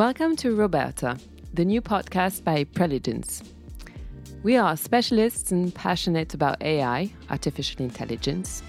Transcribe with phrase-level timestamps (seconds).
[0.00, 1.18] Welcome to Roberta,
[1.52, 3.46] the new podcast by Preligens.
[4.42, 8.62] We are specialists and passionate about AI, artificial intelligence.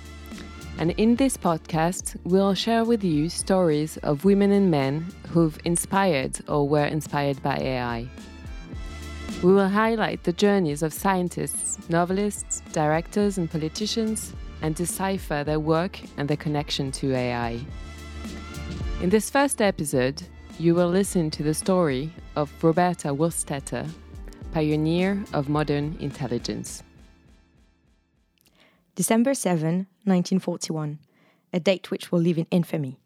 [0.77, 6.37] And in this podcast, we'll share with you stories of women and men who've inspired
[6.49, 8.09] or were inspired by AI.
[9.41, 15.97] We will highlight the journeys of scientists, novelists, directors, and politicians and decipher their work
[16.17, 17.61] and their connection to AI.
[19.01, 20.23] In this first episode,
[20.61, 23.89] you will listen to the story of Roberta Wohlstetter,
[24.51, 26.83] pioneer of modern intelligence.
[28.93, 30.99] December 7, 1941,
[31.51, 32.99] a date which will live in infamy,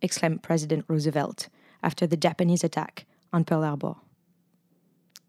[0.00, 1.48] exclaimed President Roosevelt
[1.82, 3.94] after the Japanese attack on Pearl Harbor.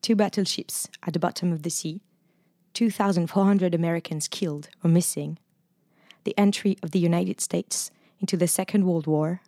[0.04, 2.02] Two battleships at the bottom of the sea,
[2.76, 5.40] 2,400 Americans killed or missing,
[6.24, 7.90] the entry of the United States
[8.20, 9.42] into the Second World War,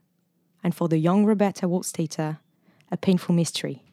[0.63, 2.39] and for the young Roberta Wohlstetter,
[2.91, 3.83] a painful mystery.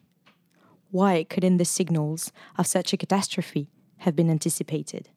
[0.91, 5.09] Why couldn't the signals of such a catastrophe have been anticipated?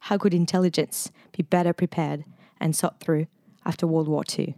[0.00, 2.24] How could intelligence be better prepared
[2.60, 3.26] and sought through
[3.64, 4.54] after World War II?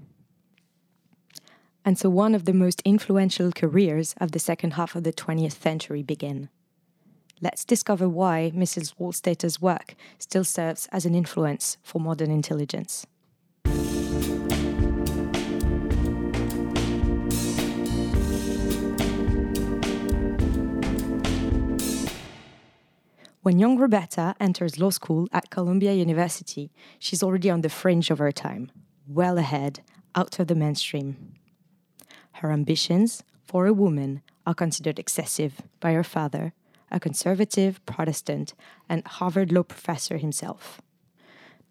[1.84, 5.60] And so one of the most influential careers of the second half of the 20th
[5.60, 6.50] century began.
[7.40, 8.94] Let's discover why Mrs.
[9.00, 13.06] Wohlstetter's work still serves as an influence for modern intelligence.
[23.50, 26.70] When young Roberta enters law school at Columbia University,
[27.00, 28.70] she's already on the fringe of her time,
[29.08, 29.80] well ahead,
[30.14, 31.34] out of the mainstream.
[32.34, 36.52] Her ambitions, for a woman, are considered excessive by her father,
[36.92, 38.54] a conservative Protestant
[38.88, 40.80] and Harvard law professor himself.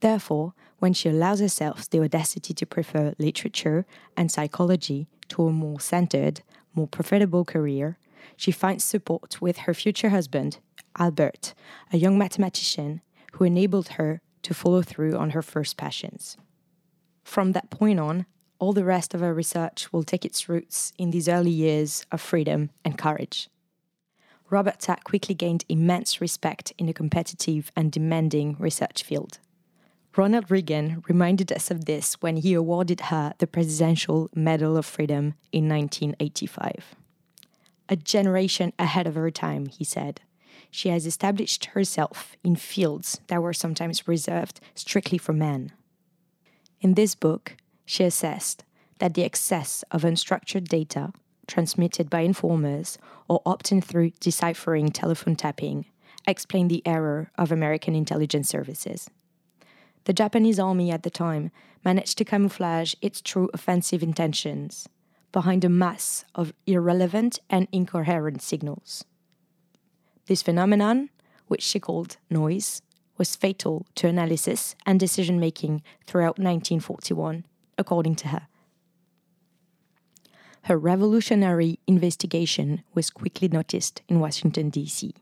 [0.01, 3.85] Therefore, when she allows herself the audacity to prefer literature
[4.17, 6.41] and psychology to a more centered,
[6.75, 7.97] more profitable career,
[8.35, 10.57] she finds support with her future husband,
[10.97, 11.53] Albert,
[11.91, 13.01] a young mathematician
[13.33, 16.37] who enabled her to follow through on her first passions.
[17.23, 18.25] From that point on,
[18.59, 22.21] all the rest of her research will take its roots in these early years of
[22.21, 23.49] freedom and courage.
[24.49, 29.39] Roberta quickly gained immense respect in a competitive and demanding research field.
[30.17, 35.35] Ronald Reagan reminded us of this when he awarded her the Presidential Medal of Freedom
[35.51, 36.95] in 1985.
[37.87, 40.21] A generation ahead of her time, he said
[40.71, 45.71] she has established herself in fields that were sometimes reserved strictly for men.
[46.81, 48.63] In this book, she assessed
[48.99, 51.11] that the excess of unstructured data
[51.47, 52.97] transmitted by informers
[53.27, 55.85] or obtained through deciphering telephone tapping
[56.27, 59.09] explained the error of American intelligence services.
[60.05, 61.51] The Japanese army at the time
[61.83, 64.87] managed to camouflage its true offensive intentions
[65.31, 69.05] behind a mass of irrelevant and incoherent signals.
[70.29, 71.09] This phenomenon,
[71.47, 72.83] which she called noise,
[73.17, 77.45] was fatal to analysis and decision making throughout 1941,
[77.79, 78.47] according to her.
[80.65, 85.15] Her revolutionary investigation was quickly noticed in Washington, D.C.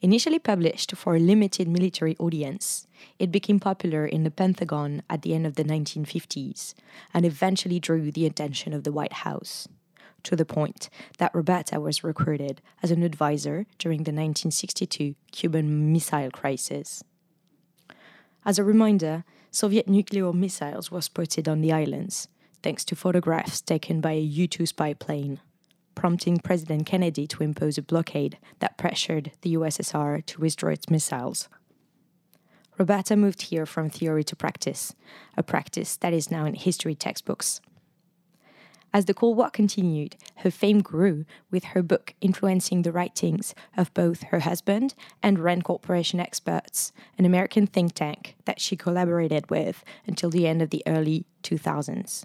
[0.00, 2.86] Initially published for a limited military audience,
[3.18, 6.74] it became popular in the Pentagon at the end of the 1950s
[7.12, 9.66] and eventually drew the attention of the White House
[10.24, 16.30] to the point that Roberta was recruited as an advisor during the 1962 Cuban Missile
[16.30, 17.04] Crisis.
[18.44, 22.28] As a reminder, Soviet nuclear missiles were spotted on the islands,
[22.62, 25.40] thanks to photographs taken by a U 2 spy plane,
[25.94, 31.48] prompting President Kennedy to impose a blockade that pressured the USSR to withdraw its missiles.
[32.76, 34.94] Roberta moved here from theory to practice,
[35.36, 37.60] a practice that is now in history textbooks.
[38.94, 43.92] As the Cold War continued, her fame grew, with her book influencing the writings of
[43.92, 49.82] both her husband and Rand Corporation experts, an American think tank that she collaborated with
[50.06, 52.24] until the end of the early 2000s.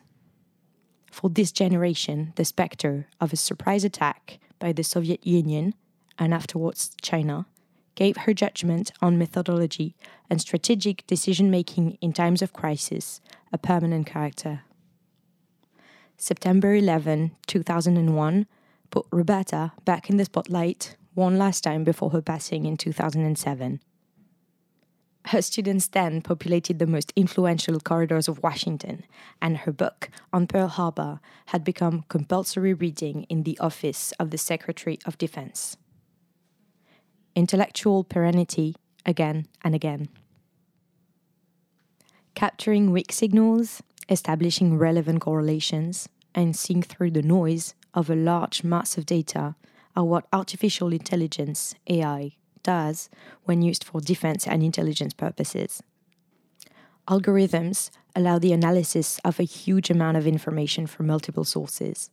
[1.12, 5.74] For this generation, the specter of a surprise attack by the Soviet Union
[6.20, 7.48] and afterwards China
[7.96, 9.96] gave her judgment on methodology
[10.30, 13.22] and strategic decision making in times of crisis
[13.52, 14.62] a permanent character.
[16.22, 18.46] September 11, 2001,
[18.90, 23.80] put Roberta back in the spotlight one last time before her passing in 2007.
[25.28, 29.06] Her students then populated the most influential corridors of Washington,
[29.42, 34.38] and her book on Pearl Harbor had become compulsory reading in the office of the
[34.38, 35.78] Secretary of Defense.
[37.34, 38.76] Intellectual perennity
[39.06, 40.10] again and again.
[42.36, 48.98] Capturing weak signals, establishing relevant correlations, and seeing through the noise of a large mass
[48.98, 49.56] of data
[49.96, 52.32] are what artificial intelligence, AI,
[52.64, 53.10] does
[53.44, 55.82] when used for defense and intelligence purposes.
[57.08, 62.12] Algorithms allow the analysis of a huge amount of information from multiple sources.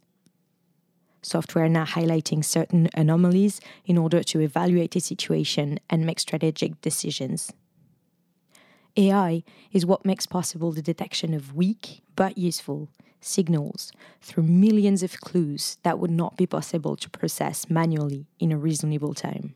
[1.22, 7.52] Software now highlighting certain anomalies in order to evaluate a situation and make strategic decisions.
[8.96, 12.88] AI is what makes possible the detection of weak but useful
[13.20, 18.56] signals through millions of clues that would not be possible to process manually in a
[18.56, 19.54] reasonable time.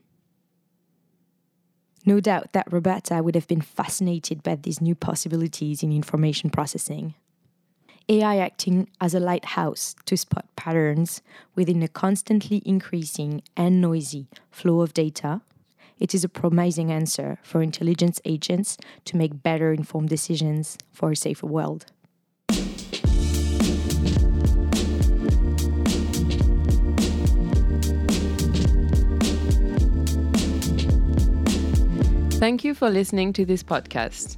[2.05, 7.13] No doubt that Roberta would have been fascinated by these new possibilities in information processing.
[8.09, 11.21] AI acting as a lighthouse to spot patterns
[11.55, 15.41] within a constantly increasing and noisy flow of data,
[16.01, 18.75] it is a promising answer for intelligence agents
[19.05, 21.85] to make better informed decisions for a safer world.
[32.39, 34.37] Thank you for listening to this podcast.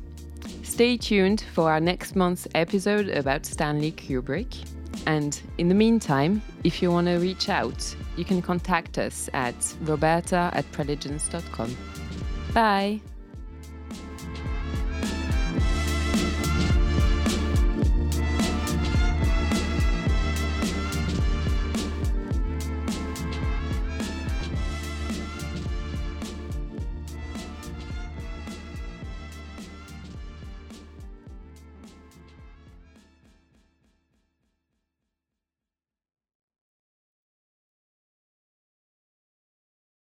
[0.63, 4.65] Stay tuned for our next month's episode about Stanley Kubrick.
[5.05, 9.55] And in the meantime, if you want to reach out, you can contact us at
[9.81, 11.75] roberta at.
[12.53, 13.01] Bye!